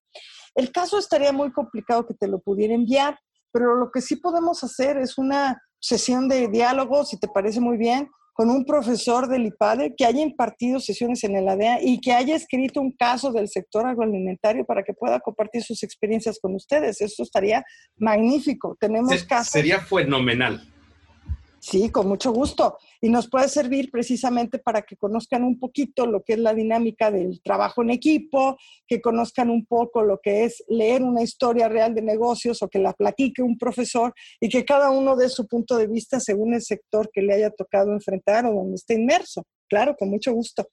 [0.53, 3.17] El caso estaría muy complicado que te lo pudiera enviar,
[3.51, 7.77] pero lo que sí podemos hacer es una sesión de diálogo, si te parece muy
[7.77, 12.13] bien, con un profesor del IPADE que haya impartido sesiones en el ADEA y que
[12.13, 17.01] haya escrito un caso del sector agroalimentario para que pueda compartir sus experiencias con ustedes.
[17.01, 17.65] Eso estaría
[17.95, 18.77] magnífico.
[18.79, 19.51] Tenemos casos.
[19.51, 20.76] Sería fenomenal.
[21.59, 22.77] Sí, con mucho gusto.
[23.01, 27.11] Y nos puede servir precisamente para que conozcan un poquito lo que es la dinámica
[27.11, 31.95] del trabajo en equipo, que conozcan un poco lo que es leer una historia real
[31.95, 35.77] de negocios o que la platique un profesor y que cada uno dé su punto
[35.77, 39.43] de vista según el sector que le haya tocado enfrentar o donde esté inmerso.
[39.67, 40.67] Claro, con mucho gusto.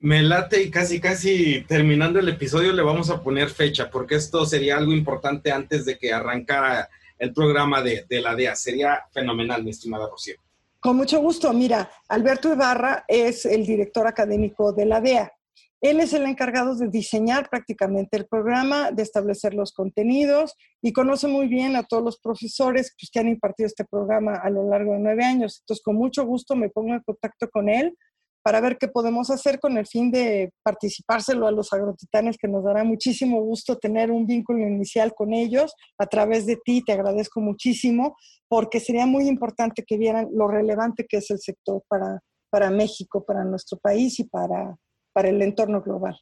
[0.00, 4.46] Me late y casi, casi terminando el episodio le vamos a poner fecha, porque esto
[4.46, 8.54] sería algo importante antes de que arrancara el programa de, la DEA.
[8.54, 10.36] Sería fenomenal, mi estimada Rocío.
[10.80, 11.52] Con mucho gusto.
[11.52, 15.32] Mira, Alberto Ibarra es el director académico de la DEA.
[15.80, 21.28] Él es el encargado de diseñar prácticamente el programa, de establecer los contenidos y conoce
[21.28, 24.94] muy bien a todos los profesores pues, que han impartido este programa a lo largo
[24.94, 25.60] de nueve años.
[25.60, 27.96] Entonces, con mucho gusto me pongo en contacto con él
[28.42, 32.64] para ver qué podemos hacer con el fin de participárselo a los agrotitanes, que nos
[32.64, 36.82] dará muchísimo gusto tener un vínculo inicial con ellos a través de ti.
[36.84, 38.16] Te agradezco muchísimo
[38.48, 42.20] porque sería muy importante que vieran lo relevante que es el sector para,
[42.50, 44.76] para México, para nuestro país y para,
[45.12, 46.18] para el entorno global.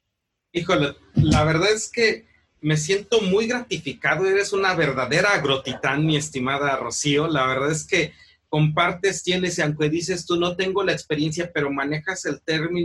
[0.53, 2.25] Híjole, la verdad es que
[2.61, 4.27] me siento muy gratificado.
[4.27, 7.29] Eres una verdadera agrotitán, mi estimada Rocío.
[7.29, 8.13] La verdad es que
[8.49, 12.41] compartes, tienes, y aunque dices tú no tengo la experiencia, pero manejas el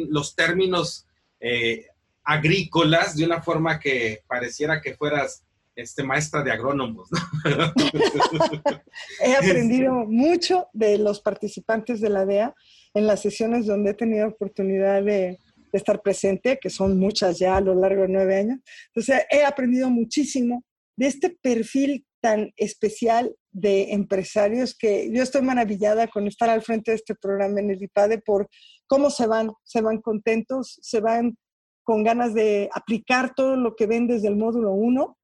[0.09, 1.05] los términos
[1.39, 1.87] eh,
[2.23, 5.43] agrícolas de una forma que pareciera que fueras
[5.75, 7.09] este, maestra de agrónomos.
[9.23, 12.53] he aprendido mucho de los participantes de la DEA
[12.93, 15.39] en las sesiones donde he tenido oportunidad de,
[15.71, 18.59] de estar presente, que son muchas ya a lo largo de nueve años.
[18.87, 20.63] Entonces, he aprendido muchísimo
[20.95, 26.91] de este perfil tan especial de empresarios que yo estoy maravillada con estar al frente
[26.91, 28.47] de este programa en el IPADE por
[28.87, 31.37] cómo se van, se van contentos, se van
[31.83, 35.17] con ganas de aplicar todo lo que ven desde el módulo 1.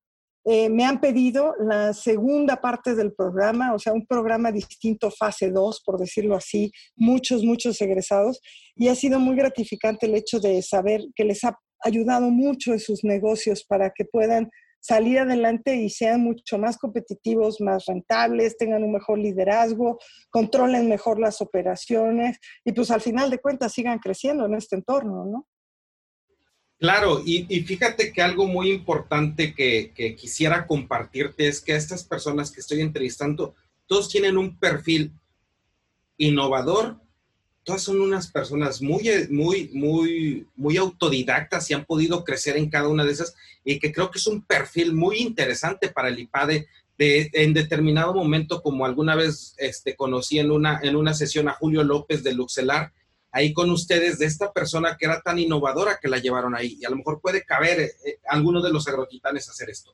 [0.49, 5.51] Eh, me han pedido la segunda parte del programa, o sea, un programa distinto, fase
[5.51, 8.39] 2, por decirlo así, muchos, muchos egresados,
[8.75, 12.79] y ha sido muy gratificante el hecho de saber que les ha ayudado mucho en
[12.79, 18.83] sus negocios para que puedan salir adelante y sean mucho más competitivos, más rentables, tengan
[18.83, 19.99] un mejor liderazgo,
[20.29, 25.25] controlen mejor las operaciones y pues al final de cuentas sigan creciendo en este entorno,
[25.25, 25.47] ¿no?
[26.79, 32.59] Claro, y, fíjate que algo muy importante que, quisiera compartirte es que estas personas que
[32.59, 33.55] estoy entrevistando,
[33.87, 35.11] todos tienen un perfil
[36.17, 36.99] innovador,
[37.67, 42.69] todas son unas personas muy, eh, muy, muy, muy autodidactas y han podido crecer en
[42.69, 46.17] cada una de esas y que creo que es un perfil muy interesante para el
[46.17, 46.65] IPADE
[46.97, 51.55] de, en determinado momento, como alguna vez este, conocí en una, en una sesión a
[51.55, 52.93] Julio López de Luxelar,
[53.33, 56.77] ahí con ustedes, de esta persona que era tan innovadora que la llevaron ahí.
[56.79, 59.93] Y a lo mejor puede caber eh, eh, alguno de los agrotitanes hacer esto.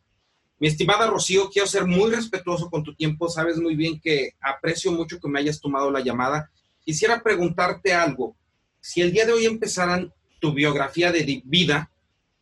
[0.59, 3.29] Mi estimada Rocío, quiero ser muy respetuoso con tu tiempo.
[3.29, 6.51] Sabes muy bien que aprecio mucho que me hayas tomado la llamada.
[6.83, 8.35] Quisiera preguntarte algo.
[8.79, 11.89] Si el día de hoy empezaran tu biografía de vida,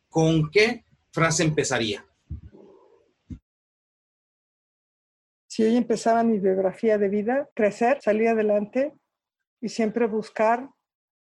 [0.09, 2.05] ¿con qué frase empezaría?
[5.47, 8.93] Si hoy empezara mi biografía de vida, crecer, salir adelante
[9.59, 10.69] y siempre buscar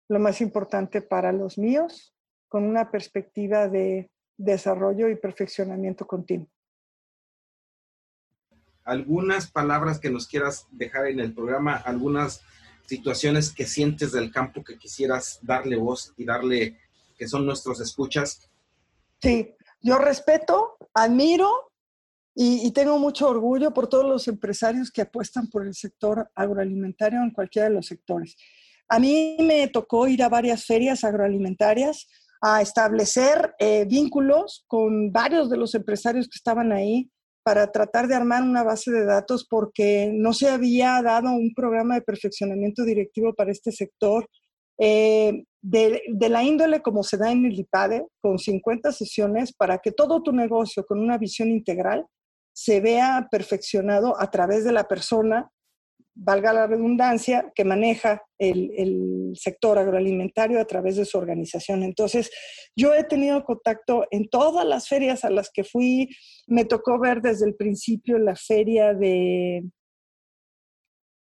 [0.08, 2.14] lo más importante para los míos
[2.47, 6.47] con una perspectiva de desarrollo y perfeccionamiento continuo.
[8.84, 12.43] Algunas palabras que nos quieras dejar en el programa, algunas
[12.86, 16.78] situaciones que sientes del campo que quisieras darle voz y darle,
[17.18, 18.50] que son nuestros escuchas.
[19.22, 21.72] Sí, yo respeto, admiro
[22.36, 27.30] y, tengo mucho orgullo por todos los empresarios que apuestan por el sector agroalimentario en
[27.30, 28.36] cualquiera de los sectores.
[28.90, 32.08] A mí me tocó ir a varias ferias agroalimentarias
[32.42, 37.10] a establecer eh, vínculos con varios de los empresarios que estaban ahí
[37.44, 41.96] para tratar de armar una base de datos porque no se había dado un programa
[41.96, 44.28] de perfeccionamiento directivo para este sector
[44.80, 49.78] eh, de, de, la índole como se da en el IPADE, con 50 sesiones para
[49.78, 52.06] que todo tu negocio con una visión integral
[52.54, 55.50] se vea perfeccionado a través de la persona,
[56.16, 61.82] valga la redundancia, que maneja el, sector agroalimentario a través de su organización.
[61.82, 62.30] Entonces,
[62.76, 66.09] yo he tenido contacto en todas las ferias a las que fui.
[66.45, 69.64] Me tocó ver desde el principio la feria de,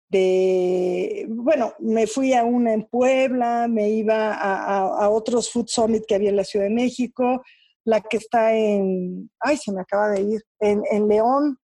[0.09, 6.05] de, bueno, me fui a una en Puebla, me iba a, a, otros Food Summit
[6.07, 7.43] que había en la Ciudad de México,
[7.85, 11.58] la que está en, ay, se me acaba de ir, en, en León,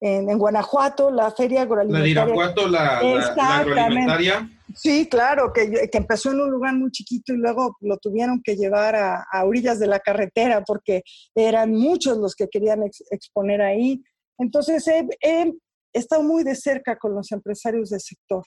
[0.00, 2.14] en, en, Guanajuato, la feria agroalimentaria.
[2.14, 3.02] La de Irapuato, la,
[3.36, 4.50] la, agroalimentaria.
[4.74, 8.56] Sí, claro, que, que, empezó en un lugar muy chiquito y luego lo tuvieron que
[8.56, 11.02] llevar a, a orillas de la carretera porque
[11.34, 14.02] eran muchos los que querían exponer ahí.
[14.38, 15.52] Entonces, he, he
[15.92, 18.44] estado muy de cerca con los empresarios del sector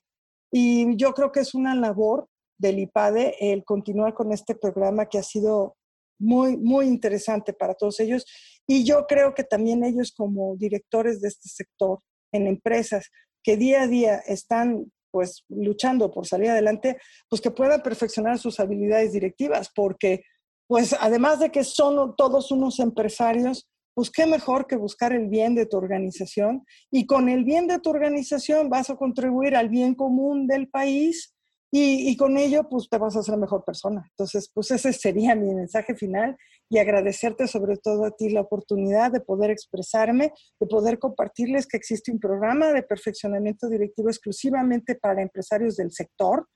[0.52, 2.28] y yo creo que es una labor
[2.58, 5.76] del IPADE el continuar con este programa que ha sido
[6.20, 8.26] muy, muy interesante para todos ellos.
[8.72, 12.00] Y yo creo que también ellos como directores de este sector
[12.32, 13.10] en empresas
[13.44, 16.98] que día a día están pues luchando por salir adelante,
[17.30, 20.24] pues que puedan perfeccionar sus habilidades directivas, porque
[20.68, 25.54] pues además de que son todos unos empresarios, pues qué mejor que buscar el bien
[25.54, 29.96] de tu organización y con el bien de tu organización vas a contribuir al bien
[29.96, 31.36] común del país
[31.74, 34.06] y, con ello, pues te vas a hacer mejor persona.
[34.10, 36.38] Entonces, pues ese sería mi mensaje final
[36.72, 41.76] y agradecerte sobre todo a ti la oportunidad de poder expresarme, de poder compartirles que
[41.76, 46.48] existe un programa de perfeccionamiento directivo exclusivamente para empresarios del sector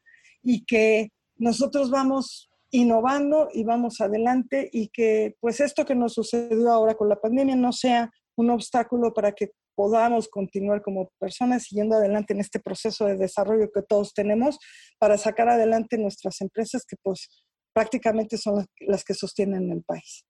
[0.42, 6.72] y que nosotros vamos innovando y vamos adelante y que pues esto que nos sucedió
[6.72, 11.98] ahora con la pandemia no sea un obstáculo para que podamos continuar como personas siguiendo
[11.98, 14.58] adelante en este proceso de desarrollo que todos tenemos
[14.98, 17.28] para sacar adelante nuestras empresas que pues
[17.76, 20.24] prácticamente son las que sostienen el país.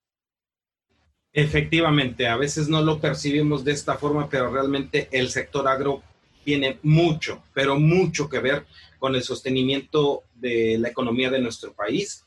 [1.32, 6.02] Efectivamente, a veces no lo percibimos de esta forma, pero realmente el sector agro
[6.44, 8.66] tiene mucho, pero mucho que ver
[9.00, 12.26] con el sostenimiento de la economía de nuestro país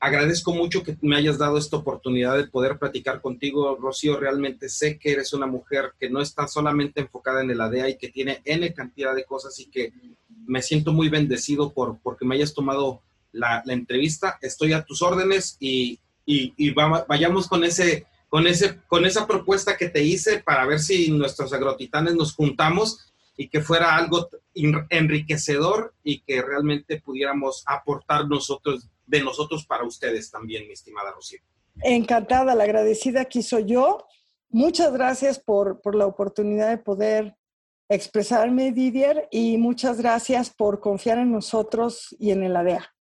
[0.00, 4.18] agradezco mucho que me hayas dado esta oportunidad de poder platicar contigo, Rocío.
[4.18, 7.98] Realmente sé que eres una mujer que no está solamente enfocada en el ADEA y
[7.98, 9.92] que tiene N cantidad de cosas y que
[10.46, 13.02] me siento muy bendecido por porque me hayas tomado
[13.32, 14.38] la, entrevista.
[14.40, 19.88] Estoy a tus órdenes y, y, vayamos con ese, con, ese, con esa propuesta que
[19.88, 23.06] te hice para ver si nuestros agrotitanes nos juntamos
[23.36, 30.30] y que fuera algo enriquecedor y que realmente pudiéramos aportar nosotros de nosotros para ustedes
[30.30, 31.40] también, mi estimada Rocío.
[31.82, 34.06] Encantada, la agradecida aquí soy yo.
[34.50, 37.36] Muchas gracias por, por la oportunidad de poder
[37.88, 42.94] expresarme, Didier, y muchas gracias por confiar en nosotros y en el ADEA.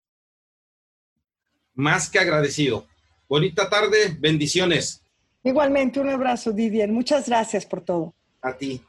[1.79, 2.89] Más que agradecido.
[3.29, 5.01] Bonita tarde, bendiciones.
[5.45, 6.91] Igualmente, un abrazo, Didier.
[6.91, 8.14] Muchas gracias por todo.
[8.43, 8.83] A ti.